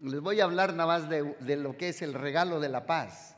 [0.00, 3.36] Les voy a hablar nada más de, lo que es el regalo de la paz,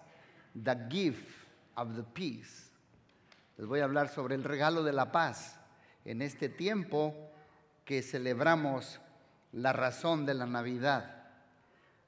[0.62, 1.26] the gift
[1.74, 2.70] of the peace.
[3.56, 5.58] Les voy a hablar sobre el regalo de la paz
[6.04, 7.14] en este tiempo
[7.86, 9.00] que celebramos
[9.52, 11.32] la razón de la Navidad.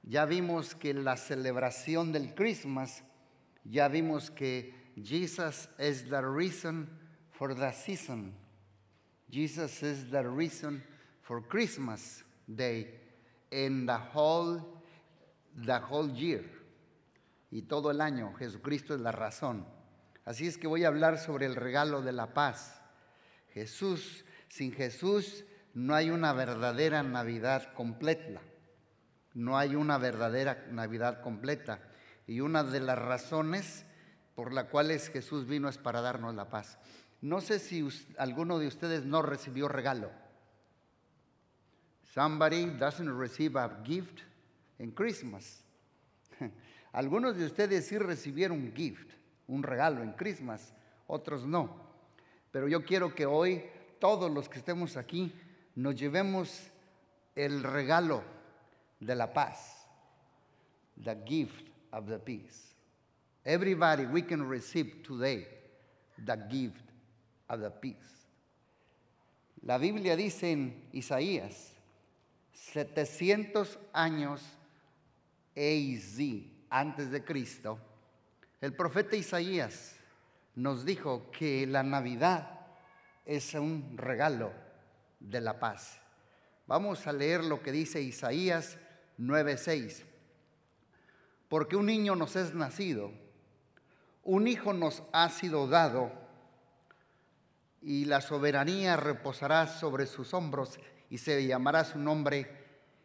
[0.03, 3.03] Ya vimos que la celebración del Christmas,
[3.63, 6.89] ya vimos que Jesus is the reason
[7.31, 8.35] for the season.
[9.31, 10.83] Jesus is the reason
[11.23, 13.02] for Christmas Day
[13.53, 14.61] in the whole,
[15.65, 16.43] the whole year.
[17.51, 19.65] Y todo el año Jesucristo es la razón.
[20.25, 22.81] Así es que voy a hablar sobre el regalo de la paz.
[23.53, 28.41] Jesús, sin Jesús no hay una verdadera Navidad completa.
[29.33, 31.79] No hay una verdadera Navidad completa.
[32.25, 33.85] Y una de las razones
[34.33, 36.79] por las cuales Jesús vino es para darnos la paz.
[37.21, 40.11] No sé si alguno de ustedes no recibió regalo.
[42.13, 44.21] Somebody doesn't receive a gift
[44.77, 45.63] in Christmas.
[46.93, 49.09] Algunos de ustedes sí recibieron un gift,
[49.47, 50.73] un regalo en Christmas,
[51.07, 51.75] otros no.
[52.51, 53.63] Pero yo quiero que hoy
[53.99, 55.33] todos los que estemos aquí
[55.75, 56.69] nos llevemos
[57.35, 58.21] el regalo
[58.99, 59.87] de la paz,
[61.03, 62.75] the gift of the peace.
[63.43, 65.47] Everybody, we can receive today
[66.23, 66.85] the gift
[67.49, 68.27] of the peace.
[69.63, 71.72] La Biblia dice en Isaías
[72.53, 74.41] 700 años
[75.55, 76.19] AZ,
[76.69, 77.79] antes de Cristo,
[78.61, 79.95] el profeta Isaías
[80.55, 82.61] nos dijo que la Navidad
[83.25, 84.51] es un regalo
[85.19, 85.99] de la paz.
[86.67, 88.77] Vamos a leer lo que dice Isaías
[89.17, 90.05] 9:6.
[91.49, 93.11] Porque un niño nos es nacido,
[94.23, 96.11] un hijo nos ha sido dado,
[97.81, 100.79] y la soberanía reposará sobre sus hombros,
[101.13, 102.47] y se llamará su nombre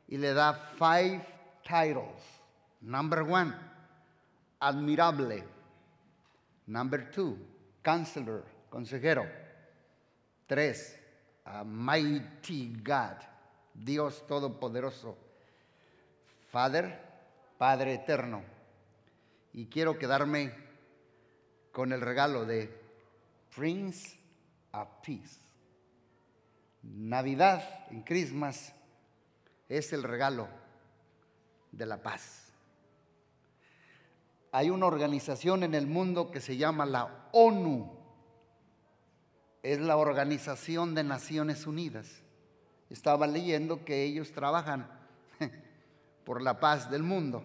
[0.08, 1.20] y le da five
[1.62, 2.22] titles.
[2.80, 3.54] Number one,
[4.60, 5.44] admirable.
[6.68, 7.36] Number two,
[7.82, 9.28] counselor, consejero.
[10.46, 10.98] Tres,
[11.44, 13.18] a mighty God,
[13.74, 15.14] Dios todopoderoso.
[16.50, 16.98] Father,
[17.58, 18.42] Padre eterno.
[19.52, 20.54] Y quiero quedarme
[21.72, 22.74] con el regalo de
[23.54, 24.18] Prince
[24.72, 25.47] of Peace.
[26.96, 28.72] Navidad en Christmas
[29.68, 30.48] es el regalo
[31.72, 32.52] de la paz.
[34.52, 37.94] Hay una organización en el mundo que se llama la ONU.
[39.62, 42.22] Es la Organización de Naciones Unidas.
[42.88, 44.88] Estaba leyendo que ellos trabajan
[46.24, 47.44] por la paz del mundo,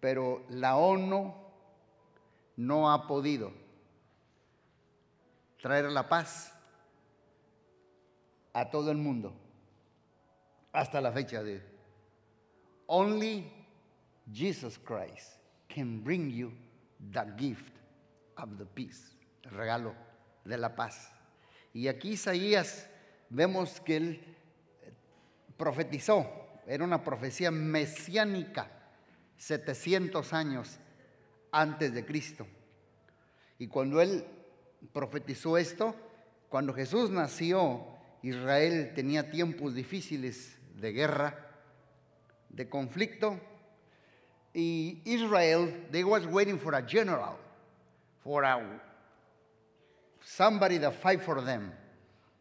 [0.00, 1.34] pero la ONU
[2.56, 3.52] no ha podido
[5.62, 6.52] traer la paz
[8.52, 9.32] a todo el mundo
[10.72, 11.60] hasta la fecha de
[12.86, 13.50] Only
[14.32, 15.38] Jesus Christ
[15.68, 16.52] can bring you
[17.12, 17.72] the gift
[18.36, 19.94] of the peace, el regalo
[20.44, 21.12] de la paz.
[21.72, 22.88] Y aquí Isaías
[23.28, 24.20] vemos que él
[24.82, 24.92] eh,
[25.56, 26.26] profetizó,
[26.66, 28.68] era una profecía mesiánica,
[29.36, 30.78] 700 años
[31.52, 32.46] antes de Cristo.
[33.58, 34.24] Y cuando él
[34.92, 35.94] profetizó esto,
[36.48, 41.34] cuando Jesús nació, Israel tenía tiempos difíciles de guerra,
[42.48, 43.40] de conflicto.
[44.52, 47.36] Y Israel, they was waiting for a general,
[48.22, 48.80] for a
[50.22, 51.72] somebody that fight for them.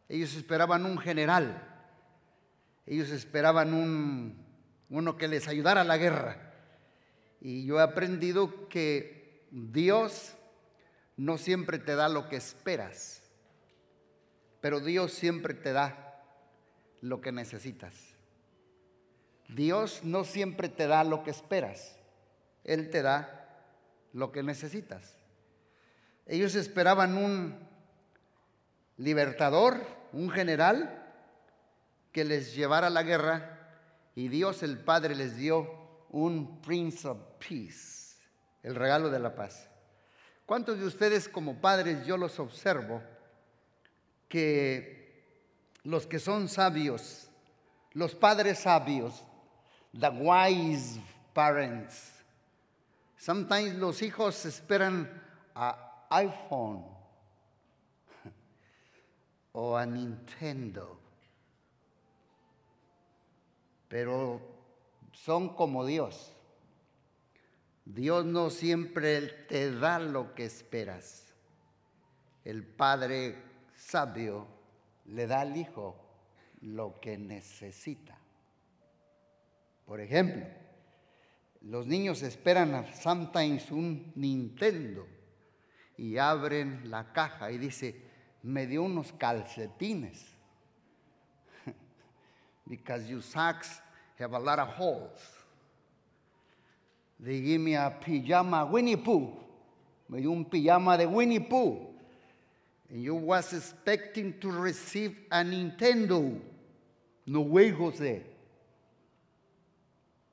[0.07, 1.61] Ellos esperaban un general.
[2.85, 4.45] Ellos esperaban un
[4.89, 6.53] uno que les ayudara a la guerra.
[7.41, 10.33] Y yo he aprendido que Dios
[11.15, 13.21] no siempre te da lo que esperas,
[14.61, 16.23] pero Dios siempre te da
[17.01, 17.93] lo que necesitas.
[19.47, 21.97] Dios no siempre te da lo que esperas,
[22.63, 23.47] Él te da
[24.13, 25.15] lo que necesitas.
[26.25, 27.57] Ellos esperaban un
[28.97, 29.81] libertador,
[30.13, 30.95] un general,
[32.11, 33.59] que les llevara la guerra
[34.15, 38.17] y Dios el Padre les dio un Prince of Peace,
[38.63, 39.69] el regalo de la paz.
[40.45, 43.03] ¿Cuántos de ustedes como padres yo los observo
[44.29, 44.99] que
[45.83, 47.29] los que son sabios,
[47.93, 49.25] los padres sabios,
[49.99, 50.99] the wise
[51.33, 52.13] parents.
[53.17, 55.09] Sometimes los hijos esperan
[55.55, 56.85] a iPhone
[59.51, 60.99] o a Nintendo,
[63.89, 64.39] pero
[65.11, 66.33] son como Dios.
[67.83, 71.33] Dios no siempre te da lo que esperas.
[72.45, 73.48] El Padre
[73.89, 74.45] sabio
[75.05, 75.95] le da al Hijo
[76.61, 78.17] lo que necesita.
[79.85, 80.45] Por ejemplo,
[81.61, 85.07] los niños esperan sometimes un Nintendo
[85.97, 87.95] y abren la caja y dice,
[88.43, 90.23] me dio unos calcetines.
[92.65, 93.81] Because your socks
[94.19, 95.19] have a lot of holes.
[97.19, 99.33] They give me a pajama Winnie Pooh.
[100.07, 101.88] Me dio un pijama de Winnie Pooh.
[102.89, 106.39] And you was expecting to receive a Nintendo.
[107.25, 108.23] No way, Jose.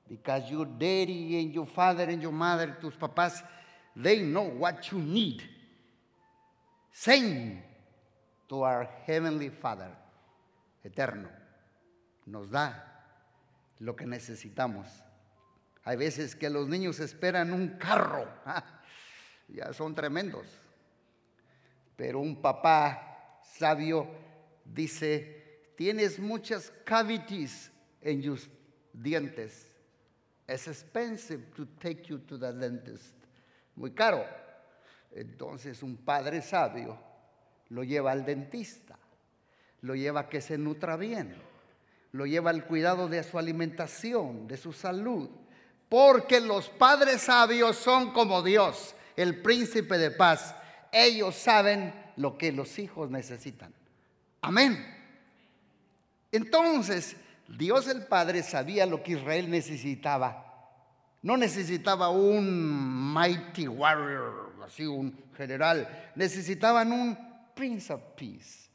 [0.08, 3.42] Because your daddy and your father and your mother, tus papás,
[3.94, 5.42] they know what you need.
[6.92, 7.62] Same
[8.48, 9.90] to our Heavenly Father,
[10.84, 11.28] eterno.
[12.26, 12.72] Nos da
[13.80, 14.86] lo que necesitamos.
[15.84, 18.26] Hay veces que los niños esperan un carro,
[19.48, 20.46] ya son tremendos.
[21.96, 24.06] Pero un papá sabio
[24.64, 27.70] dice, tienes muchas cavities
[28.02, 28.48] en tus
[28.92, 29.66] dientes.
[30.46, 33.14] Es expensive to take you to the dentist.
[33.74, 34.24] Muy caro.
[35.12, 36.98] Entonces un padre sabio
[37.70, 38.98] lo lleva al dentista,
[39.80, 41.34] lo lleva a que se nutra bien,
[42.12, 45.28] lo lleva al cuidado de su alimentación, de su salud,
[45.88, 50.54] porque los padres sabios son como Dios, el príncipe de paz.
[50.98, 53.70] Ellos saben lo que los hijos necesitan.
[54.40, 54.82] Amén.
[56.32, 57.16] Entonces,
[57.46, 60.42] Dios el Padre sabía lo que Israel necesitaba.
[61.20, 65.86] No necesitaba un mighty warrior, así un general.
[66.14, 67.18] Necesitaban un
[67.54, 68.70] Prince of Peace.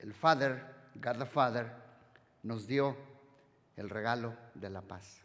[0.00, 0.60] El Father,
[0.96, 1.70] God the Father,
[2.42, 2.96] nos dio
[3.76, 5.20] el regalo de la paz.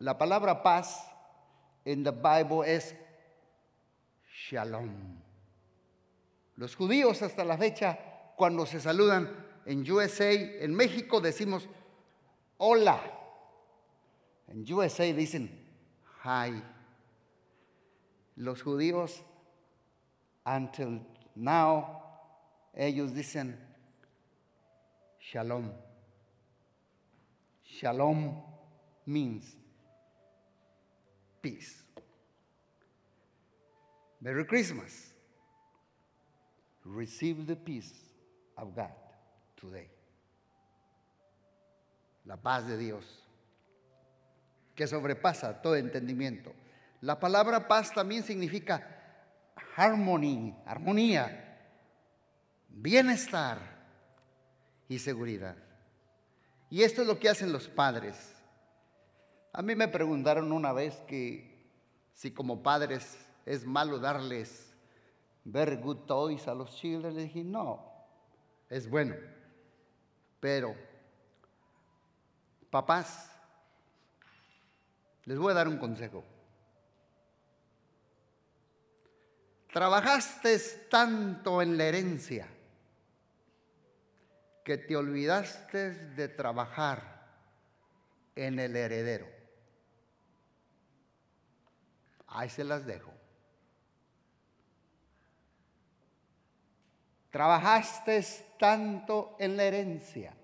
[0.00, 1.08] La palabra paz
[1.86, 2.94] en the Bible es
[4.48, 5.22] shalom.
[6.56, 7.98] Los judíos hasta la fecha,
[8.36, 11.68] cuando se saludan en USA, en México decimos
[12.58, 13.00] hola.
[14.48, 15.48] En USA dicen
[16.24, 16.60] hi.
[18.34, 19.22] Los judíos
[20.44, 21.00] until
[21.36, 22.02] now,
[22.74, 23.58] ellos dicen
[25.20, 25.70] shalom.
[27.64, 28.42] Shalom
[29.04, 29.56] means
[31.46, 31.84] peace.
[34.20, 35.12] Merry Christmas.
[36.84, 37.92] Receive the peace
[38.56, 38.90] of God
[39.60, 39.88] today.
[42.24, 43.04] La paz de Dios,
[44.74, 46.52] que sobrepasa todo entendimiento.
[47.00, 48.82] La palabra paz también significa
[49.76, 51.58] harmony, armonía,
[52.68, 53.58] bienestar
[54.88, 55.56] y seguridad.
[56.70, 58.35] Y esto es lo que hacen los padres.
[59.56, 61.66] A mí me preguntaron una vez que
[62.12, 63.16] si como padres
[63.46, 64.70] es malo darles
[65.44, 67.16] very good toys a los children.
[67.16, 67.82] Le dije, no,
[68.68, 69.14] es bueno.
[70.40, 70.76] Pero,
[72.68, 73.32] papás,
[75.24, 76.22] les voy a dar un consejo.
[79.72, 80.58] Trabajaste
[80.90, 82.46] tanto en la herencia
[84.62, 87.24] que te olvidaste de trabajar
[88.34, 89.35] en el heredero.
[92.28, 93.12] Ahí se las dejo.
[97.30, 98.24] Trabajaste
[98.58, 100.34] tanto en la herencia,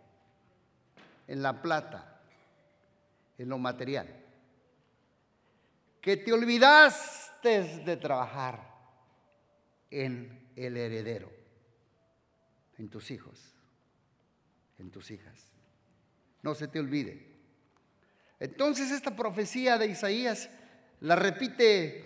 [1.27, 2.21] en la plata,
[3.39, 4.09] en lo material,
[6.01, 8.73] que te olvidaste de trabajar
[9.91, 11.33] en el heredero,
[12.79, 13.41] en tus hijos,
[14.79, 15.49] en tus hijas.
[16.43, 17.33] No se te olvide.
[18.41, 20.51] Entonces esta profecía de Isaías
[21.03, 22.05] la repite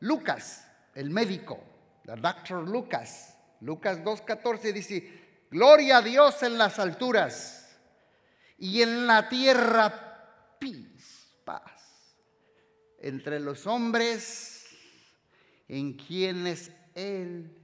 [0.00, 1.62] Lucas, el médico,
[2.04, 3.36] el doctor Lucas.
[3.60, 7.78] Lucas 2.14 dice, gloria a Dios en las alturas
[8.58, 12.16] y en la tierra peace, paz,
[13.00, 14.66] entre los hombres
[15.68, 17.56] en quienes él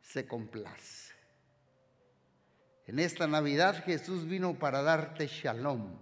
[0.00, 1.12] se complace.
[2.86, 5.98] En esta Navidad Jesús vino para darte shalom,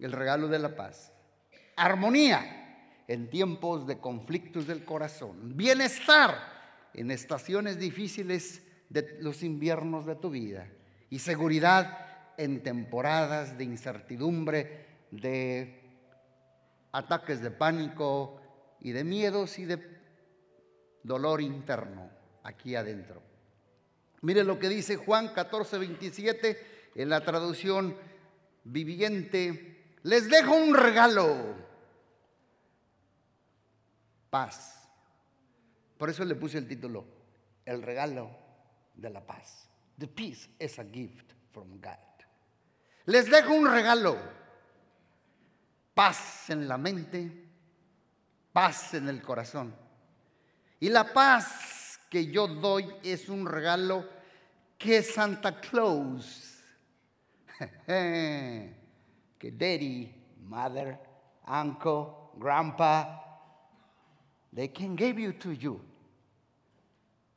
[0.00, 1.12] el regalo de la paz,
[1.76, 2.58] armonía
[3.08, 10.30] en tiempos de conflictos del corazón, bienestar en estaciones difíciles de los inviernos de tu
[10.30, 10.68] vida
[11.10, 15.80] y seguridad en temporadas de incertidumbre, de
[16.92, 18.40] ataques de pánico
[18.80, 19.78] y de miedos y de
[21.02, 22.10] dolor interno
[22.42, 23.22] aquí adentro.
[24.22, 27.96] Mire lo que dice Juan 14, 27 en la traducción
[28.64, 29.96] viviente.
[30.04, 31.61] Les dejo un regalo.
[34.32, 34.88] Paz.
[35.98, 37.04] Por eso le puse el título,
[37.66, 38.30] El regalo
[38.94, 39.68] de la paz.
[39.98, 42.24] The peace is a gift from God.
[43.04, 44.16] Les dejo un regalo.
[45.92, 47.30] Paz en la mente,
[48.54, 49.76] paz en el corazón.
[50.80, 54.08] Y la paz que yo doy es un regalo
[54.78, 56.58] que Santa Claus,
[57.86, 58.72] que
[59.52, 60.10] daddy,
[60.40, 60.98] mother,
[61.46, 63.21] uncle, grandpa,
[64.52, 65.80] they can give you to you.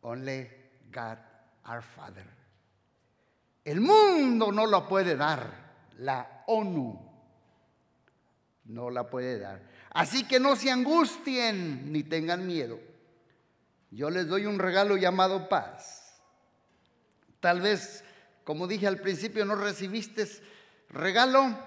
[0.04, 0.50] Only
[0.92, 1.18] God
[1.66, 2.26] our Father.
[3.64, 5.50] El mundo no lo puede dar,
[5.98, 7.06] la ONU
[8.66, 9.62] no la puede dar.
[9.92, 12.80] Así que no se angustien ni tengan miedo.
[13.92, 16.22] Yo les doy un regalo llamado paz.
[17.40, 18.04] Tal vez,
[18.44, 20.28] como dije al principio, no recibiste
[20.90, 21.58] regalo,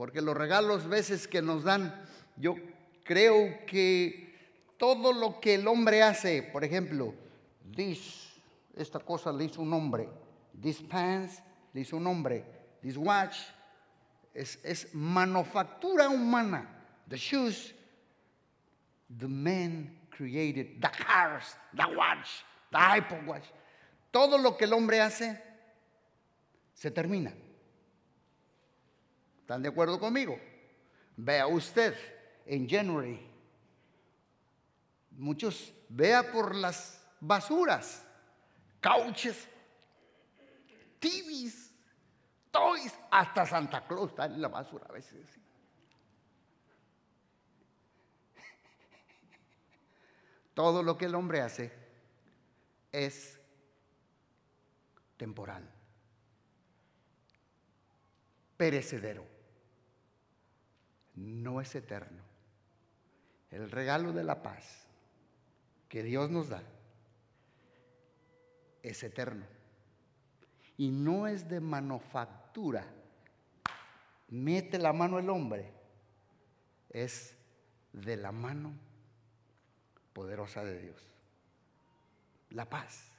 [0.00, 1.94] porque los regalos veces que nos dan,
[2.38, 2.54] yo
[3.04, 4.34] creo que
[4.78, 7.14] todo lo que el hombre hace, por ejemplo,
[7.76, 8.32] this,
[8.74, 10.08] esta cosa le hizo un hombre,
[10.58, 11.42] this pants
[11.74, 12.46] le hizo un hombre,
[12.80, 13.36] this watch
[14.32, 16.66] es, es manufactura humana,
[17.06, 17.74] the shoes,
[19.18, 22.42] the man created, the cars, the watch,
[22.72, 23.44] the Apple watch,
[24.10, 25.38] todo lo que el hombre hace
[26.72, 27.34] se termina.
[29.50, 30.38] ¿Están de acuerdo conmigo?
[31.16, 31.92] Vea usted
[32.46, 33.28] en January
[35.10, 38.06] Muchos vea por las basuras,
[38.80, 39.48] cauches,
[41.00, 41.72] TVs,
[42.52, 45.26] toys, hasta Santa Claus está en la basura a veces.
[50.54, 51.72] Todo lo que el hombre hace
[52.92, 53.36] es
[55.16, 55.68] temporal,
[58.56, 59.39] perecedero,
[61.20, 62.22] no es eterno.
[63.50, 64.86] El regalo de la paz
[65.88, 66.62] que Dios nos da
[68.82, 69.44] es eterno.
[70.78, 72.86] Y no es de manufactura.
[74.28, 75.70] Mete la mano el hombre.
[76.88, 77.36] Es
[77.92, 78.72] de la mano
[80.12, 81.02] poderosa de Dios.
[82.50, 83.10] La paz.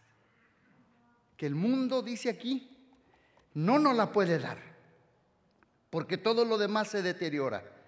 [1.38, 2.68] Que el mundo dice aquí,
[3.54, 4.58] no nos la puede dar.
[5.90, 7.81] Porque todo lo demás se deteriora.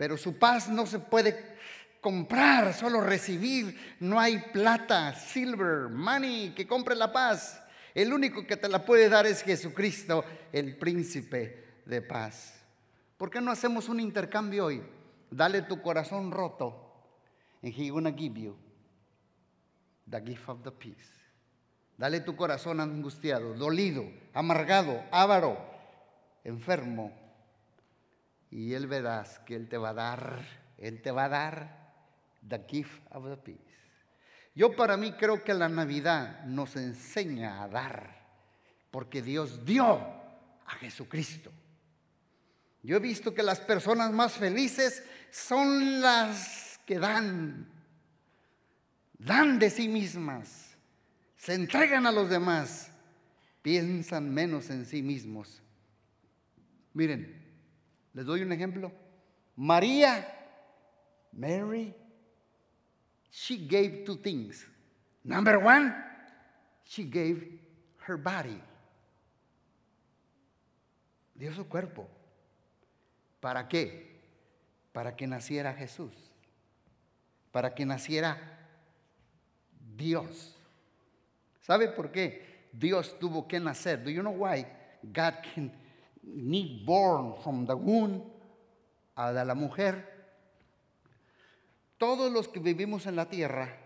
[0.00, 1.58] Pero su paz no se puede
[2.00, 3.98] comprar, solo recibir.
[4.00, 7.62] No hay plata, silver, money que compre la paz.
[7.94, 12.64] El único que te la puede dar es Jesucristo, el príncipe de paz.
[13.18, 14.82] ¿Por qué no hacemos un intercambio hoy?
[15.30, 16.94] Dale tu corazón roto
[17.62, 18.56] and he gonna give you
[20.08, 21.12] the gift of the peace.
[21.98, 25.58] Dale tu corazón angustiado, dolido, amargado, avaro,
[26.42, 27.12] enfermo.
[28.50, 30.44] Y él verás que él te va a dar,
[30.78, 31.92] él te va a dar
[32.48, 33.70] the gift of the peace.
[34.54, 38.26] Yo para mí creo que la Navidad nos enseña a dar,
[38.90, 41.52] porque Dios dio a Jesucristo.
[42.82, 47.68] Yo he visto que las personas más felices son las que dan,
[49.18, 50.76] dan de sí mismas,
[51.36, 52.90] se entregan a los demás,
[53.62, 55.62] piensan menos en sí mismos.
[56.94, 57.49] Miren,
[58.14, 58.92] les doy un ejemplo.
[59.56, 60.26] María,
[61.32, 61.94] Mary,
[63.30, 64.66] she gave two things.
[65.24, 65.94] Number one,
[66.84, 67.58] she gave
[68.06, 68.60] her body.
[71.34, 72.06] Dio su cuerpo.
[73.40, 74.20] ¿Para qué?
[74.92, 76.12] Para que naciera Jesús.
[77.52, 78.36] Para que naciera
[79.96, 80.56] Dios.
[81.62, 84.02] ¿Sabe por qué Dios tuvo que nacer?
[84.02, 84.66] Do you know why
[85.02, 85.72] God can
[86.22, 88.22] need born from the womb
[89.16, 90.20] a la mujer?
[92.00, 93.76] todos los que vivimos en la tierra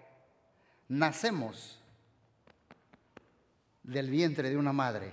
[0.87, 1.81] nacemos
[3.83, 5.13] del vientre de una madre.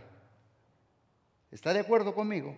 [1.49, 2.55] ¿Está de acuerdo conmigo?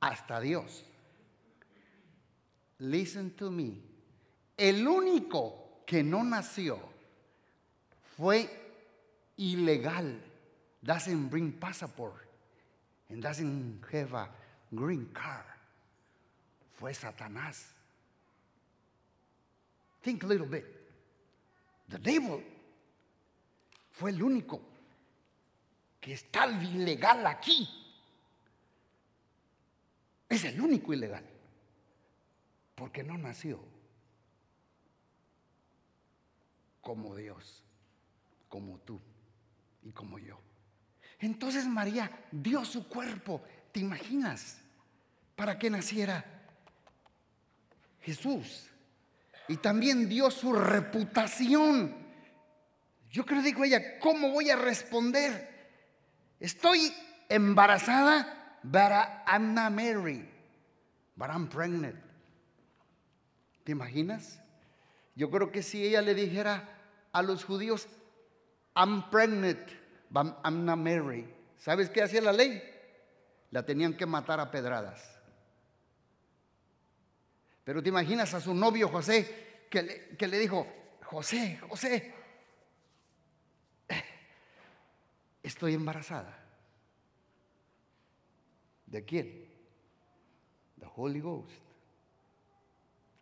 [0.00, 0.84] Hasta Dios.
[2.80, 3.80] Listen to me.
[4.58, 6.78] El único que no nació
[8.14, 8.57] fue
[9.38, 10.14] ilegal.
[10.84, 12.28] Doesn't bring passport
[13.10, 14.28] and doesn't have a
[14.74, 15.44] green card
[16.78, 17.74] fue Satanás.
[20.02, 20.64] Think a little bit.
[21.88, 22.42] The devil
[23.90, 24.60] fue el único
[26.00, 27.68] que está ilegal aquí.
[30.28, 31.24] Es el único ilegal.
[32.76, 33.58] Porque no nació
[36.80, 37.64] como Dios,
[38.48, 39.00] como tú
[39.92, 40.38] como yo.
[41.18, 43.42] Entonces María dio su cuerpo,
[43.72, 44.58] ¿te imaginas?
[45.34, 46.24] Para que naciera
[48.02, 48.68] Jesús.
[49.48, 51.94] Y también dio su reputación.
[53.10, 55.70] Yo creo, dijo ella, ¿cómo voy a responder?
[56.38, 56.92] Estoy
[57.28, 58.92] embarazada, but
[59.26, 60.26] I'm not married,
[61.16, 61.96] but I'm pregnant.
[63.64, 64.40] ¿Te imaginas?
[65.14, 66.68] Yo creo que si ella le dijera
[67.12, 67.88] a los judíos,
[68.76, 69.58] I'm pregnant,
[70.10, 71.26] not married.
[71.58, 72.62] ¿Sabes qué hacía la ley?
[73.50, 75.18] La tenían que matar a pedradas.
[77.64, 80.66] Pero te imaginas a su novio José que le, que le dijo,
[81.04, 82.14] José, José,
[85.42, 86.38] estoy embarazada.
[88.86, 89.48] ¿De quién?
[90.78, 91.60] The Holy Ghost.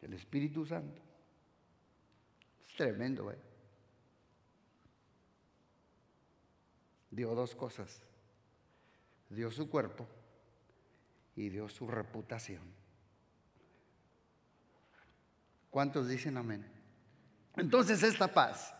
[0.02, 1.02] El Espíritu Santo.
[2.64, 3.38] Es tremendo, ¿eh?
[7.16, 8.02] Dio dos cosas.
[9.30, 10.06] Dio su cuerpo
[11.34, 12.62] y dio su reputación.
[15.70, 16.70] ¿Cuántos dicen amén?
[17.56, 18.74] Entonces esta paz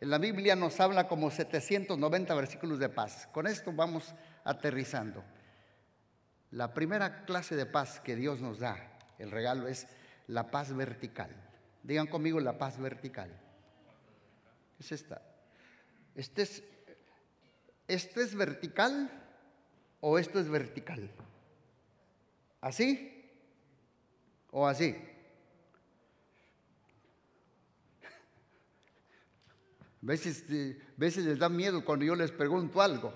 [0.00, 3.26] en la Biblia nos habla como 790 versículos de paz.
[3.32, 5.24] Con esto vamos aterrizando.
[6.52, 8.76] La primera clase de paz que Dios nos da,
[9.18, 9.88] el regalo es
[10.28, 11.30] la paz vertical.
[11.82, 13.36] Digan conmigo la paz vertical.
[14.78, 15.20] Es esta.
[16.14, 16.62] Este es,
[17.88, 19.10] ¿Esto es vertical
[20.00, 21.08] o esto es vertical?
[22.60, 23.30] ¿Así
[24.50, 24.96] o así?
[30.08, 33.12] Eh, veces les da miedo cuando yo les pregunto algo.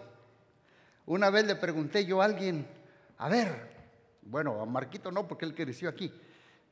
[1.06, 2.66] Una vez le pregunté yo a alguien,
[3.18, 3.76] a ver,
[4.22, 6.12] bueno, a Marquito no, porque él creció aquí,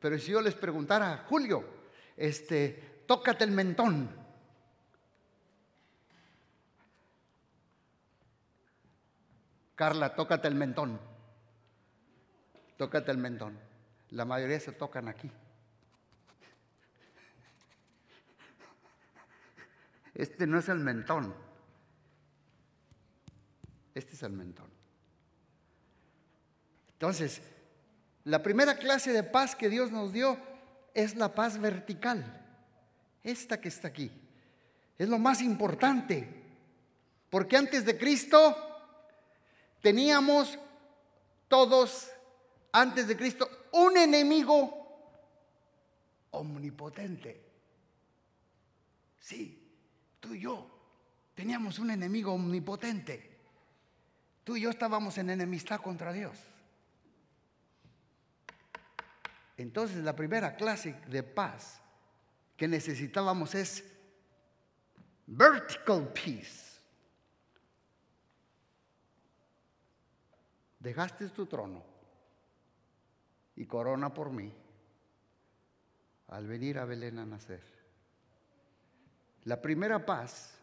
[0.00, 1.64] pero si yo les preguntara, Julio,
[2.16, 4.08] este, tócate el mentón.
[9.78, 10.98] Carla, tócate el mentón.
[12.76, 13.56] Tócate el mentón.
[14.10, 15.30] La mayoría se tocan aquí.
[20.16, 21.32] Este no es el mentón.
[23.94, 24.68] Este es el mentón.
[26.94, 27.40] Entonces,
[28.24, 30.40] la primera clase de paz que Dios nos dio
[30.92, 32.44] es la paz vertical.
[33.22, 34.10] Esta que está aquí.
[34.98, 36.28] Es lo más importante.
[37.30, 38.64] Porque antes de Cristo
[39.80, 40.58] teníamos
[41.48, 42.10] todos,
[42.72, 44.74] antes de Cristo, un enemigo
[46.30, 47.44] omnipotente.
[49.18, 49.68] Sí,
[50.20, 50.68] Tú y yo
[51.34, 53.38] teníamos un enemigo omnipotente.
[54.44, 56.38] Tú y yo estábamos en enemistad contra Dios.
[59.56, 61.80] Entonces la primera clase de paz
[62.56, 63.84] que necesitábamos es
[65.26, 66.67] vertical peace.
[70.80, 71.82] Dejaste tu trono
[73.56, 74.52] y corona por mí
[76.28, 77.62] al venir a Belén a nacer.
[79.44, 80.54] La primera paz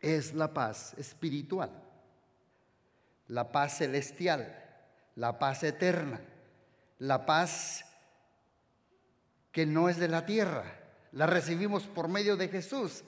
[0.00, 1.70] es la paz espiritual,
[3.28, 4.64] la paz celestial,
[5.14, 6.20] la paz eterna,
[6.98, 7.84] la paz
[9.52, 10.64] que no es de la tierra.
[11.12, 13.02] La recibimos por medio de Jesús.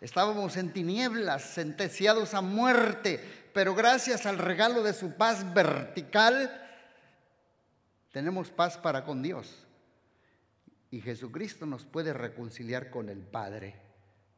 [0.00, 6.58] Estábamos en tinieblas, sentenciados a muerte, pero gracias al regalo de su paz vertical,
[8.12, 9.66] tenemos paz para con Dios.
[10.90, 13.80] Y Jesucristo nos puede reconciliar con el Padre.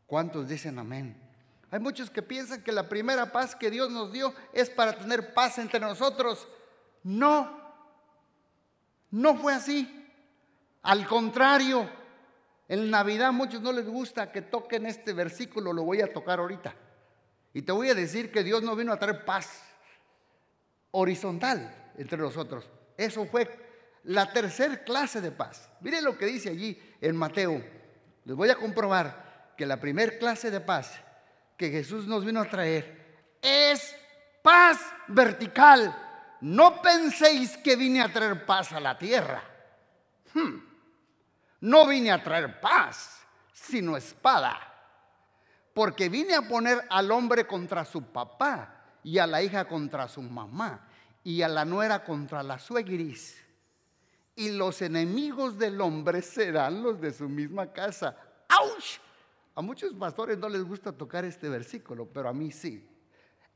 [0.06, 1.20] ¿Cuántos dicen amén?
[1.70, 5.34] Hay muchos que piensan que la primera paz que Dios nos dio es para tener
[5.34, 6.46] paz entre nosotros.
[7.02, 7.60] No,
[9.10, 10.08] no fue así.
[10.82, 11.90] Al contrario,
[12.68, 16.38] en Navidad a muchos no les gusta que toquen este versículo, lo voy a tocar
[16.38, 16.74] ahorita.
[17.54, 19.62] Y te voy a decir que Dios no vino a traer paz
[20.90, 22.68] horizontal entre nosotros.
[22.96, 23.48] Eso fue
[24.02, 25.70] la tercera clase de paz.
[25.80, 27.64] Miren lo que dice allí en Mateo.
[28.24, 31.00] Les voy a comprobar que la primer clase de paz
[31.56, 33.94] que Jesús nos vino a traer es
[34.42, 35.96] paz vertical.
[36.40, 39.42] No penséis que vine a traer paz a la tierra.
[40.32, 40.58] Hmm.
[41.60, 44.73] No vine a traer paz, sino espada.
[45.74, 50.22] Porque vine a poner al hombre contra su papá y a la hija contra su
[50.22, 50.86] mamá
[51.24, 53.42] y a la nuera contra la suegris.
[54.36, 58.16] Y los enemigos del hombre serán los de su misma casa.
[58.48, 59.00] ¡Auch!
[59.56, 62.88] A muchos pastores no les gusta tocar este versículo, pero a mí sí.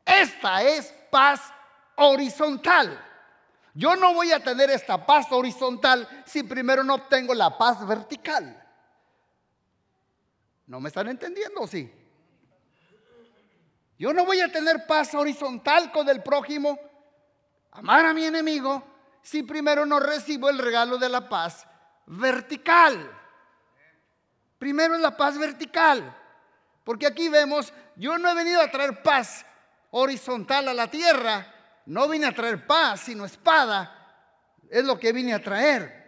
[0.05, 1.53] Esta es paz
[1.97, 3.05] horizontal.
[3.75, 8.65] Yo no voy a tener esta paz horizontal si primero no obtengo la paz vertical.
[10.67, 11.67] ¿No me están entendiendo?
[11.67, 11.93] Sí.
[13.99, 16.79] Yo no voy a tener paz horizontal con el prójimo,
[17.73, 18.85] amar a mi enemigo,
[19.23, 21.67] si primero no recibo el regalo de la paz
[22.07, 23.11] vertical.
[24.59, 26.17] Primero es la paz vertical.
[26.85, 29.45] Porque aquí vemos, yo no he venido a traer paz
[29.91, 31.55] horizontal a la tierra,
[31.87, 33.95] no vine a traer paz, sino espada.
[34.71, 35.99] Es lo que vine a traer.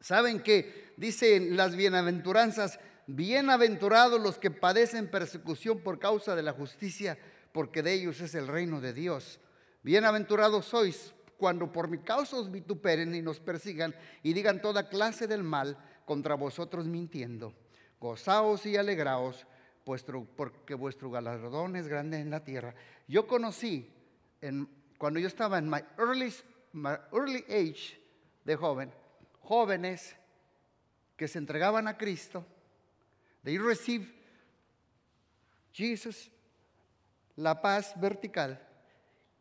[0.00, 7.18] Saben que dicen las bienaventuranzas, bienaventurados los que padecen persecución por causa de la justicia,
[7.52, 9.40] porque de ellos es el reino de Dios.
[9.82, 15.26] Bienaventurados sois cuando por mi causa os vituperen y nos persigan y digan toda clase
[15.26, 17.52] del mal contra vosotros mintiendo.
[18.00, 19.46] Gozaos y alegraos,
[20.36, 22.74] porque vuestro galardón es grande en la tierra.
[23.08, 23.92] Yo conocí,
[24.98, 25.80] cuando yo estaba en my
[26.72, 28.00] my early age
[28.44, 28.92] de joven,
[29.40, 30.16] jóvenes
[31.16, 32.46] que se entregaban a Cristo,
[33.42, 34.08] they received
[35.72, 36.30] Jesus,
[37.36, 38.58] la paz vertical,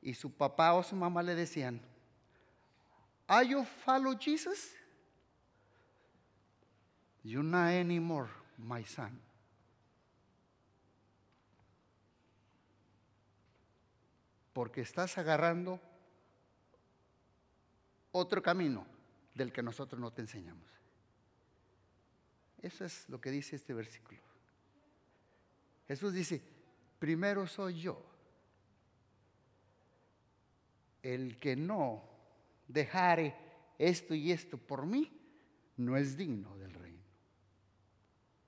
[0.02, 1.80] y su papá o su mamá le decían,
[3.28, 4.74] Are you follow Jesus?
[7.24, 9.20] You're not anymore, my son.
[14.54, 15.80] Porque estás agarrando
[18.12, 18.86] otro camino
[19.34, 20.81] del que nosotros no te enseñamos.
[22.62, 24.20] Eso es lo que dice este versículo.
[25.88, 26.42] Jesús dice,
[27.00, 28.06] primero soy yo.
[31.02, 32.04] El que no
[32.68, 33.36] dejare
[33.78, 35.12] esto y esto por mí,
[35.78, 37.02] no es digno del reino.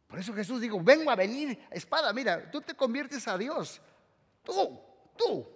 [0.07, 3.81] Por eso Jesús dijo, vengo a venir, espada, mira, tú te conviertes a Dios.
[4.43, 4.79] Tú,
[5.17, 5.47] tú.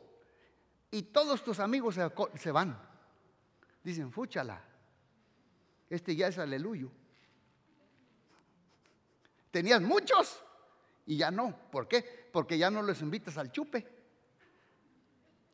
[0.89, 1.96] Y todos tus amigos
[2.36, 2.76] se, van.
[3.84, 4.63] Dicen, fúchala.
[5.89, 6.91] Este ya es aleluyo.
[9.51, 10.43] Tenías muchos
[11.05, 11.55] y ya no.
[11.71, 12.29] ¿Por qué?
[12.31, 13.88] Porque ya no los invitas al chupe.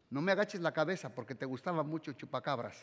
[0.09, 2.77] No me agaches la cabeza porque te gustaba mucho chupacabras.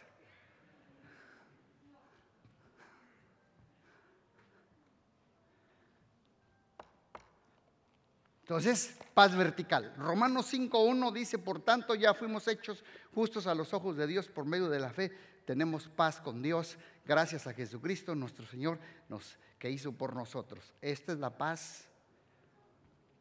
[8.50, 9.94] Entonces, paz vertical.
[9.96, 12.82] Romanos 5.1 dice, por tanto ya fuimos hechos
[13.14, 15.12] justos a los ojos de Dios por medio de la fe.
[15.44, 20.74] Tenemos paz con Dios gracias a Jesucristo nuestro Señor nos, que hizo por nosotros.
[20.82, 21.84] Esta es la paz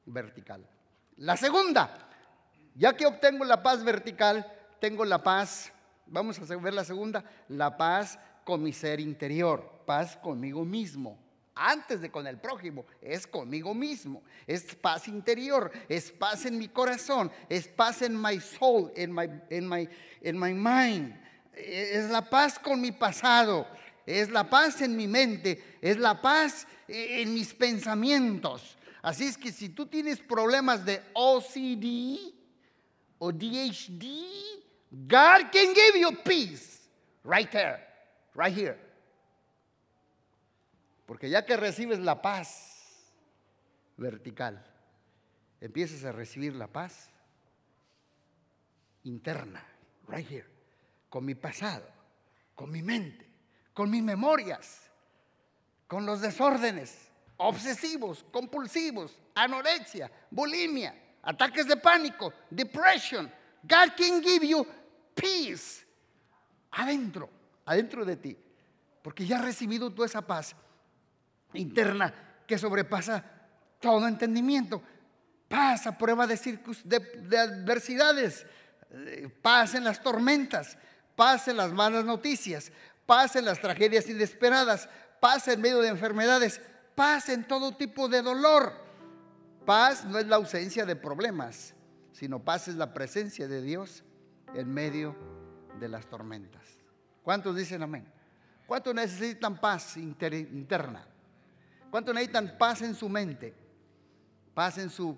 [0.07, 0.67] vertical.
[1.17, 2.09] La segunda,
[2.73, 5.71] ya que obtengo la paz vertical, tengo la paz,
[6.07, 11.28] vamos a ver la segunda, la paz con mi ser interior, paz conmigo mismo.
[11.61, 14.23] Antes de con el prójimo, es conmigo mismo.
[14.47, 19.29] Es paz interior, es paz en mi corazón, es paz en my soul, en my,
[19.49, 19.89] en my,
[20.21, 21.21] en my mind.
[21.53, 23.67] Es la paz con mi pasado,
[24.05, 28.77] es la paz en mi mente, es la paz en mis pensamientos.
[29.01, 32.39] Así es que si tú tienes problemas de OCD,
[33.19, 34.05] o DHD,
[35.07, 36.87] God can give you peace
[37.23, 37.81] right there,
[38.33, 38.77] right here.
[41.09, 43.09] Porque ya que recibes la paz
[43.97, 44.63] vertical,
[45.59, 47.09] empiezas a recibir la paz
[49.05, 49.65] interna,
[50.07, 50.45] right here,
[51.09, 51.87] con mi pasado,
[52.53, 53.27] con mi mente,
[53.73, 54.83] con mis memorias,
[55.87, 60.93] con los desórdenes obsesivos, compulsivos, anorexia, bulimia
[61.23, 63.31] ataques de pánico, depression.
[63.63, 64.63] God can give you
[65.15, 65.83] peace
[66.69, 67.27] adentro,
[67.65, 68.37] adentro de ti.
[69.01, 70.55] Porque ya has recibido toda esa paz
[71.53, 72.13] interna
[72.45, 73.23] que sobrepasa
[73.79, 74.81] todo entendimiento.
[75.47, 78.45] Paz a prueba de, de, adversidades,
[78.91, 80.77] eh, paz en las tormentas,
[81.15, 82.71] paz en las malas noticias,
[83.05, 86.61] paz en las tragedias inesperadas, paz en medio de enfermedades,
[86.93, 88.73] paz en todo tipo de dolor.
[89.65, 91.73] Paz no es la ausencia de problemas,
[92.11, 94.03] sino paz es la presencia de Dios
[94.53, 95.15] en medio
[95.79, 96.63] de las tormentas.
[97.23, 98.05] ¿Cuántos dicen amén?
[98.67, 101.05] ¿Cuántos necesitan paz interna?
[101.89, 103.53] ¿Cuántos necesitan paz en su mente?
[104.53, 105.15] Paz en sus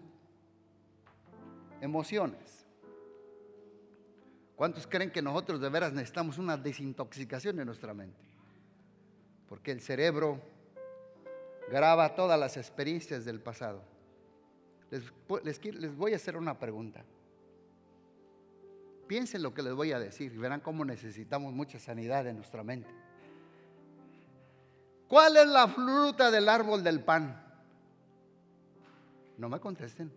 [1.82, 2.66] emociones.
[4.56, 8.22] ¿Cuántos creen que nosotros de veras necesitamos una desintoxicación en nuestra mente?
[9.50, 10.40] Porque el cerebro
[11.70, 13.82] graba todas las experiencias del pasado
[14.92, 17.04] les, voy a hacer una pregunta.
[19.08, 22.64] Piensen lo que les voy a decir y verán cómo necesitamos mucha sanidad en nuestra
[22.64, 22.90] mente.
[25.12, 27.38] ¿Cuál es la fruta del árbol del pan?
[29.38, 30.10] No me contesten.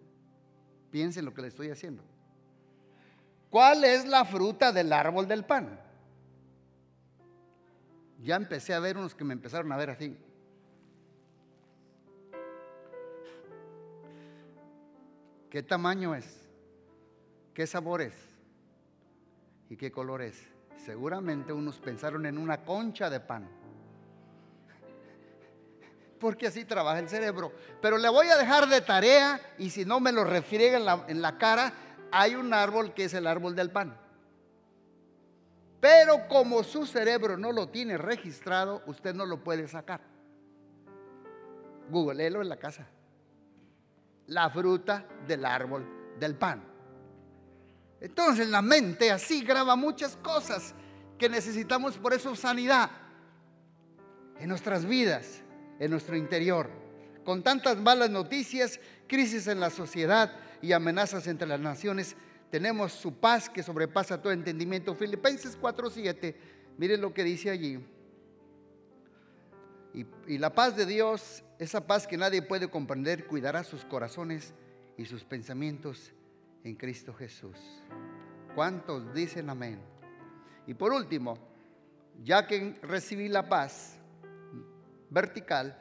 [0.93, 2.01] Piensen lo que les estoy haciendo.
[3.51, 5.81] ¿Cuál es la fruta del árbol del pan?
[8.23, 10.17] Ya empecé a ver unos que me empezaron a ver así.
[15.51, 16.47] ¿Qué tamaño es?
[17.53, 18.15] ¿Qué sabor es?
[19.69, 20.41] ¿Y qué color es?
[20.77, 23.64] Seguramente unos pensaron en una concha de pan.
[26.25, 27.53] Porque así trabaja el cerebro.
[27.83, 31.05] Pero le voy a dejar de tarea y si no me lo refriega en la,
[31.07, 31.71] en la cara,
[32.11, 33.95] hay un árbol que es el árbol del pan.
[35.81, 40.01] Pero como su cerebro no lo tiene registrado, usted no lo puede sacar.
[41.91, 42.87] Googleelo en la casa.
[44.29, 46.65] La fruta del árbol del pan.
[48.01, 50.75] Entonces la mente así graba muchas cosas
[51.19, 52.89] que necesitamos por eso sanidad
[54.41, 55.45] en nuestras vidas,
[55.79, 56.71] en nuestro interior.
[57.25, 62.17] Con tantas malas noticias, crisis en la sociedad y amenazas entre las naciones,
[62.51, 64.95] tenemos su paz que sobrepasa todo entendimiento.
[64.95, 66.37] Filipenses 4:7,
[66.79, 67.85] miren lo que dice allí.
[70.27, 74.53] Y, la paz de Dios, esa paz que nadie puede comprender, cuidará sus corazones
[74.97, 76.13] y sus pensamientos
[76.65, 77.57] en Cristo Jesús.
[78.55, 79.81] ¿Cuántos dicen amén?
[80.67, 81.39] Y por último,
[82.23, 83.94] ya que recibí la paz
[85.15, 85.79] vertical,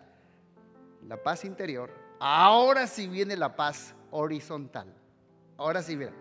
[1.08, 4.93] la paz interior, ahora sí viene la paz horizontal.
[5.58, 6.13] Ahora sí, mira.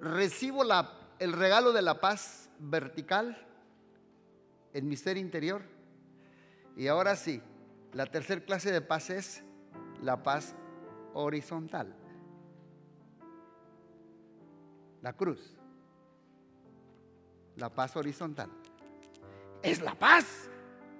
[0.00, 3.46] Recibo la, el regalo de la paz vertical
[4.74, 5.62] en mi ser interior.
[6.76, 7.40] Y ahora sí,
[7.92, 9.42] la tercera clase de paz es
[10.02, 10.54] la paz
[11.14, 11.94] horizontal.
[15.00, 15.54] La cruz
[17.56, 18.50] la paz horizontal.
[19.62, 20.50] Es la paz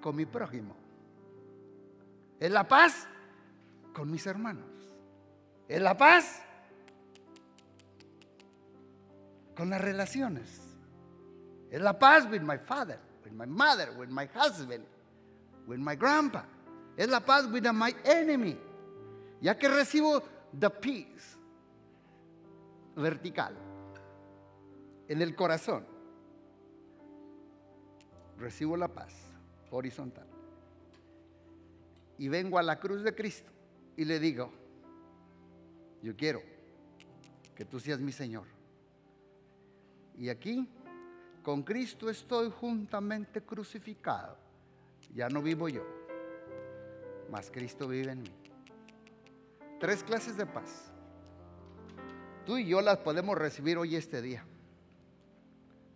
[0.04, 0.76] con mi prójimo.
[2.38, 3.06] Es la paz
[3.94, 4.68] con mis hermanos.
[5.66, 6.42] Es la paz
[9.56, 10.60] con las relaciones.
[11.70, 14.84] Es la paz with my father, with my mother, with my husband,
[15.66, 16.44] with my grandpa.
[16.98, 18.58] Es la paz with my enemy.
[19.40, 21.38] Ya que recibo the peace
[22.94, 23.54] vertical
[25.08, 25.86] en el corazón
[28.38, 29.33] recibo la paz
[29.76, 30.26] horizontal.
[32.18, 33.50] Y vengo a la cruz de Cristo
[33.96, 34.50] y le digo,
[36.02, 36.40] yo quiero
[37.54, 38.46] que tú seas mi Señor.
[40.16, 40.68] Y aquí,
[41.42, 44.36] con Cristo estoy juntamente crucificado.
[45.14, 45.84] Ya no vivo yo,
[47.30, 48.34] mas Cristo vive en mí.
[49.80, 50.90] Tres clases de paz.
[52.46, 54.44] Tú y yo las podemos recibir hoy este día.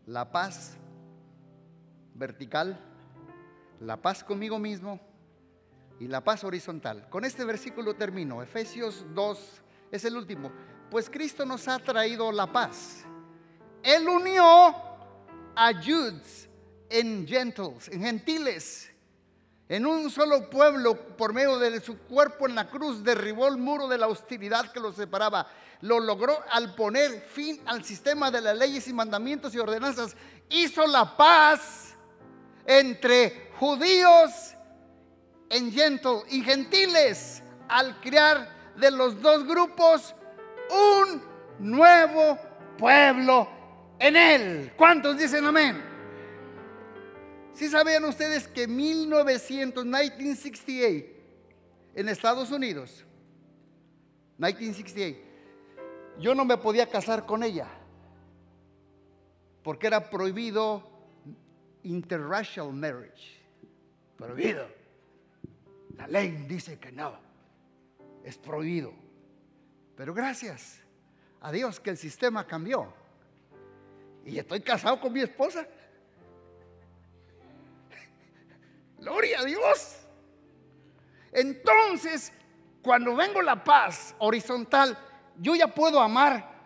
[0.07, 0.77] La paz
[2.15, 2.79] vertical,
[3.81, 5.01] la paz conmigo mismo
[6.01, 7.09] y la paz horizontal.
[7.09, 8.43] Con este versículo termino.
[8.43, 10.53] Efesios 2 es el último.
[10.91, 13.05] Pues Cristo nos ha traído la paz.
[13.83, 14.45] Él unió
[15.55, 16.49] a Judes
[16.91, 18.91] en gentles, en gentiles,
[19.69, 23.87] en un solo pueblo por medio de su cuerpo en la cruz, derribó el muro
[23.87, 25.47] de la hostilidad que los separaba.
[25.83, 30.17] Lo logró al poner fin al sistema de las leyes y mandamientos y ordenanzas.
[30.49, 31.95] Hizo la paz
[32.67, 34.55] entre judíos
[35.51, 40.15] en gentle y gentiles al crear de los dos grupos
[40.71, 41.23] un
[41.59, 42.39] nuevo
[42.77, 43.49] pueblo
[43.99, 44.73] en él.
[44.77, 45.85] ¿Cuántos dicen amén?
[47.55, 51.07] Si sabían ustedes que 1968
[51.95, 53.05] en Estados Unidos,
[54.39, 55.19] 1968,
[56.21, 57.67] yo no me podía casar con ella
[59.65, 60.89] porque era prohibido
[61.83, 63.38] interracial marriage.
[64.19, 64.69] Prohibido.
[65.97, 67.19] La ley dice que no.
[68.25, 68.93] Es prohibido.
[69.97, 70.81] Pero gracias
[71.41, 72.93] a Dios que el sistema cambió.
[74.25, 75.67] Y estoy casado con mi esposa.
[78.99, 80.01] Gloria a Dios.
[81.33, 82.33] Entonces,
[82.83, 84.99] cuando vengo la paz horizontal,
[85.39, 86.59] yo ya puedo amar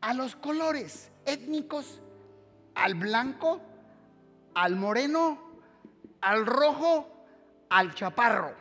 [0.00, 2.00] a los colores étnicos
[2.74, 3.62] al blanco,
[4.54, 5.43] al moreno,
[6.24, 7.06] al rojo,
[7.68, 8.54] al chaparro,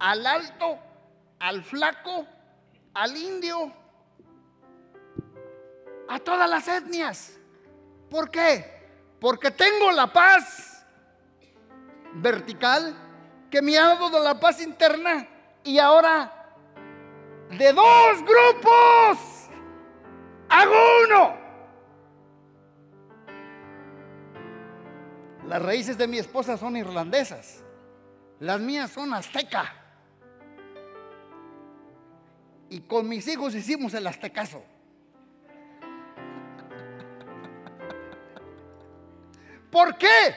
[0.00, 0.78] al alto,
[1.38, 2.26] al flaco,
[2.94, 3.70] al indio,
[6.08, 7.38] a todas las etnias.
[8.10, 8.88] ¿Por qué?
[9.20, 10.86] Porque tengo la paz
[12.14, 12.96] vertical
[13.50, 15.28] que me ha dado la paz interna
[15.64, 16.54] y ahora
[17.50, 19.50] de dos grupos
[20.48, 20.74] hago
[21.04, 21.47] uno.
[25.48, 27.64] Las raíces de mi esposa son irlandesas.
[28.40, 29.74] Las mías son azteca.
[32.68, 34.62] Y con mis hijos hicimos el aztecaso.
[39.70, 40.36] ¿Por qué?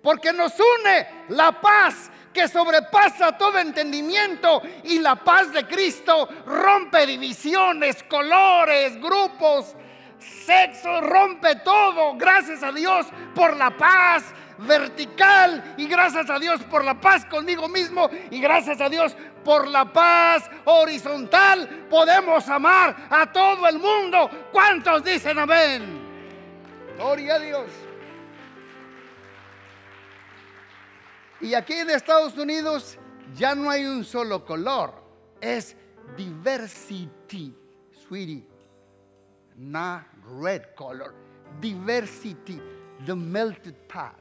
[0.00, 7.04] Porque nos une la paz que sobrepasa todo entendimiento y la paz de Cristo rompe
[7.04, 9.74] divisiones, colores, grupos,
[10.18, 12.16] sexo, rompe todo.
[12.16, 14.24] Gracias a Dios por la paz
[14.58, 15.74] vertical.
[15.76, 18.08] Y gracias a Dios por la paz conmigo mismo.
[18.30, 21.86] Y gracias a Dios por la paz horizontal.
[21.88, 24.30] Podemos amar a todo el mundo.
[24.52, 26.06] ¿Cuántos dicen amén?
[26.96, 27.70] Gloria a Dios.
[31.40, 32.98] Y aquí en Estados Unidos
[33.34, 34.94] ya no hay un solo color,
[35.40, 35.76] es
[36.16, 37.54] diversity,
[37.92, 38.48] sweetie,
[39.56, 41.14] not red color,
[41.60, 42.60] diversity,
[43.04, 44.20] the melted pot.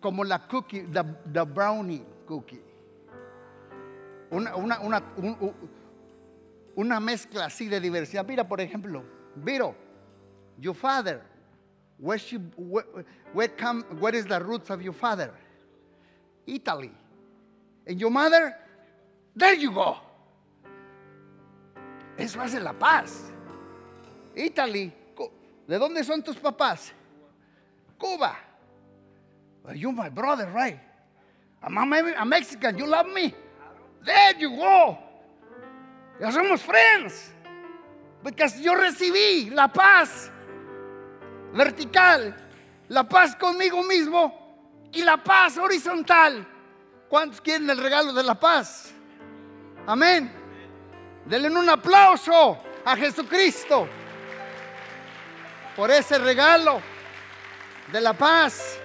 [0.00, 2.60] Como la cookie, the, brownie cookie.
[4.32, 5.02] Una, una, una,
[6.76, 8.26] una mezcla así de diversidad.
[8.26, 9.02] Mira, por ejemplo,
[9.36, 9.74] Viro,
[10.58, 11.22] your father
[11.98, 12.84] where, she, where,
[13.32, 15.32] where, come, where is the roots of your father?
[16.46, 16.92] Italy.
[17.86, 18.54] And your mother?
[19.34, 19.96] There you go.
[22.16, 23.32] Eso hace la paz.
[24.34, 24.92] Italy.
[25.66, 26.92] ¿De dónde son tus papás?
[27.98, 28.36] Cuba.
[29.64, 30.78] Well, you're my brother, right?
[31.62, 32.78] I'm, I'm Mexican.
[32.78, 33.34] You love me?
[34.04, 34.98] There you go.
[36.20, 37.32] Ya somos friends.
[38.22, 40.30] Porque yo recibí la paz
[41.52, 42.34] vertical,
[42.88, 44.32] la paz conmigo mismo
[44.92, 46.46] y la paz horizontal.
[47.08, 48.92] ¿Cuántos quieren el regalo de la paz?
[49.86, 50.35] Amén.
[51.26, 53.88] Denle un aplauso a Jesucristo
[55.74, 56.80] por ese regalo
[57.92, 58.78] de la paz.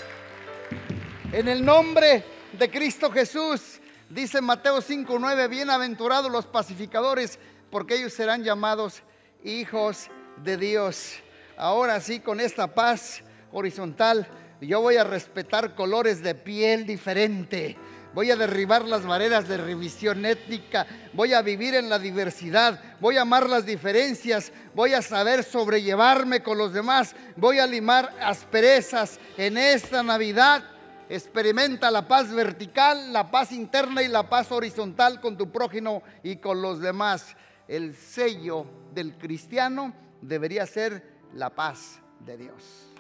[1.32, 2.23] En el nombre
[2.54, 9.04] de Cristo Jesús, dice Mateo 5:9, bienaventurados los pacificadores, porque ellos serán llamados
[9.43, 11.21] hijos de Dios
[11.62, 14.27] ahora sí, con esta paz horizontal,
[14.62, 17.77] yo voy a respetar colores de piel diferente.
[18.13, 20.86] Voy a derribar las barreras de revisión étnica.
[21.13, 22.97] Voy a vivir en la diversidad.
[23.00, 24.52] Voy a amar las diferencias.
[24.76, 27.15] Voy a saber sobrellevarme con los demás.
[27.38, 30.63] Voy a limar asperezas en esta Navidad.
[31.08, 36.38] Experimenta la paz vertical, la paz interna y la paz horizontal con tu prójimo y
[36.38, 37.36] con los demás.
[37.67, 42.91] El sello del cristiano debería ser la paz de Dios.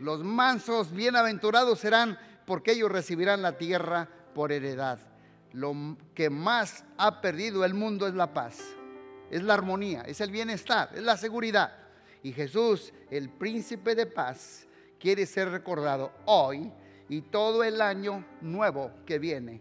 [0.00, 4.08] Los mansos, bienaventurados serán porque ellos recibirán la tierra
[4.38, 5.00] por heredad.
[5.52, 5.74] Lo
[6.14, 8.60] que más ha perdido el mundo es la paz,
[9.32, 11.72] es la armonía, es el bienestar, es la seguridad.
[12.22, 14.64] Y Jesús, el príncipe de paz,
[15.00, 16.72] quiere ser recordado hoy
[17.08, 19.60] y todo el año nuevo que viene.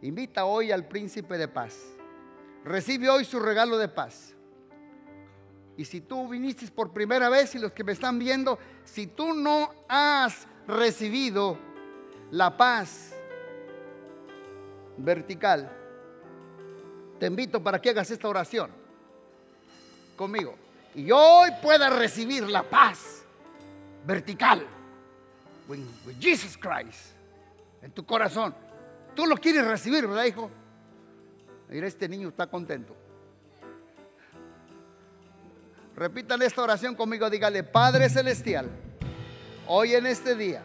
[0.00, 1.76] Invita hoy al príncipe de paz.
[2.64, 4.34] Recibe hoy su regalo de paz.
[5.76, 9.34] Y si tú viniste por primera vez y los que me están viendo, si tú
[9.34, 11.58] no has recibido
[12.30, 13.12] la paz
[14.98, 15.70] vertical,
[17.18, 18.70] te invito para que hagas esta oración
[20.16, 20.54] conmigo.
[20.94, 23.22] Y hoy puedas recibir la paz
[24.06, 24.66] vertical
[25.68, 25.80] with,
[26.20, 27.12] Jesus Christ
[27.82, 28.54] en tu corazón.
[29.14, 30.50] Tú lo quieres recibir, ¿verdad, hijo?
[31.68, 32.94] Mira, este niño está contento.
[35.96, 38.68] Repitan esta oración conmigo, dígale, Padre Celestial,
[39.66, 40.62] hoy en este día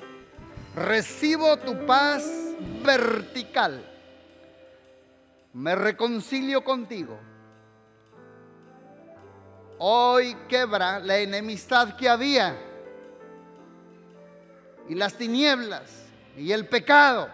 [0.76, 2.26] recibo tu paz
[2.84, 3.90] vertical.
[5.54, 7.20] Me reconcilio contigo.
[9.80, 12.56] Hoy quebra la enemistad que había
[14.88, 16.06] y las tinieblas
[16.38, 17.30] y el pecado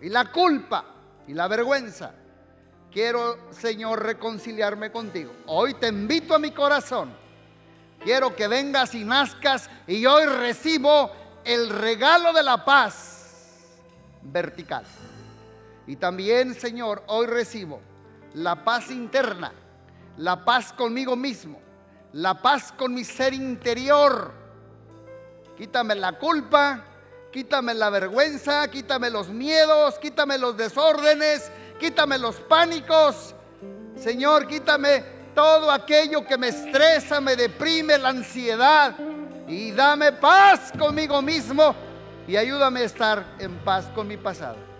[0.00, 0.84] y la culpa
[1.26, 2.14] y la vergüenza
[2.90, 5.32] quiero, Señor, reconciliarme contigo.
[5.46, 7.12] Hoy te invito a mi corazón.
[8.02, 11.10] Quiero que vengas y nazcas y hoy recibo
[11.44, 13.68] el regalo de la paz
[14.22, 14.84] vertical.
[15.90, 17.80] Y también, Señor, hoy recibo
[18.34, 19.52] la paz interna,
[20.18, 21.60] la paz conmigo mismo,
[22.12, 24.30] la paz con mi ser interior.
[25.58, 26.84] Quítame la culpa,
[27.32, 31.50] quítame la vergüenza, quítame los miedos, quítame los desórdenes,
[31.80, 33.34] quítame los pánicos.
[33.96, 35.02] Señor, quítame
[35.34, 38.94] todo aquello que me estresa, me deprime, la ansiedad.
[39.48, 41.74] Y dame paz conmigo mismo
[42.28, 44.70] y ayúdame a estar en paz con mi pasado.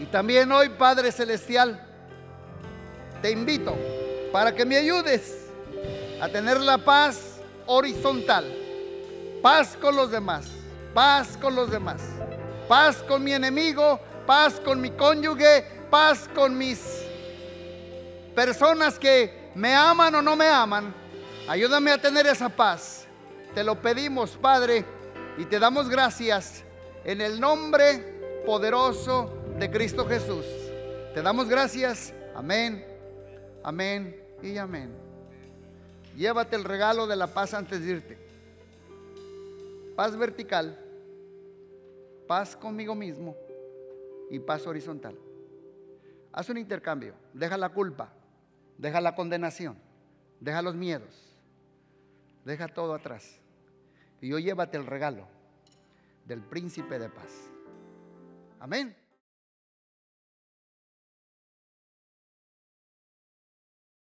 [0.00, 1.78] Y también hoy, Padre Celestial,
[3.20, 3.76] te invito
[4.32, 5.46] para que me ayudes
[6.22, 8.46] a tener la paz horizontal,
[9.42, 10.46] paz con los demás,
[10.94, 12.00] paz con los demás,
[12.66, 16.80] paz con mi enemigo, paz con mi cónyuge, paz con mis
[18.34, 20.94] personas que me aman o no me aman.
[21.46, 23.06] Ayúdame a tener esa paz.
[23.54, 24.82] Te lo pedimos, Padre,
[25.36, 26.64] y te damos gracias
[27.04, 30.46] en el nombre poderoso de Cristo Jesús.
[31.12, 32.14] Te damos gracias.
[32.34, 32.82] Amén,
[33.62, 34.90] amén y amén.
[36.16, 38.18] Llévate el regalo de la paz antes de irte.
[39.94, 40.78] paz vertical,
[42.26, 43.36] paz conmigo mismo
[44.30, 45.18] y paz horizontal.
[46.32, 48.14] Haz un intercambio, deja la culpa,
[48.78, 49.76] deja la condenación,
[50.40, 51.36] deja los miedos,
[52.46, 53.38] deja todo atrás.
[54.22, 55.26] Y hoy llévate el regalo
[56.24, 57.30] del príncipe de paz.
[58.58, 58.99] Amén.